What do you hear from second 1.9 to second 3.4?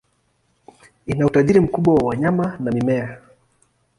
wa wanyama na mimea.